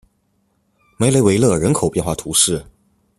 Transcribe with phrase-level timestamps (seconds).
[0.97, 2.65] 梅雷维勒人口变化图示